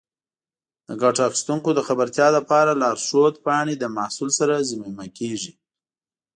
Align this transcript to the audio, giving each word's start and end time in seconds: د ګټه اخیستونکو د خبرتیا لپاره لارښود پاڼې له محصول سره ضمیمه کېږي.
د 0.87 0.89
ګټه 1.01 1.21
اخیستونکو 1.29 1.69
د 1.73 1.79
خبرتیا 1.87 2.27
لپاره 2.37 2.79
لارښود 2.81 3.33
پاڼې 3.45 3.75
له 3.81 3.87
محصول 3.97 4.29
سره 4.39 4.65
ضمیمه 4.69 5.05
کېږي. 5.17 5.53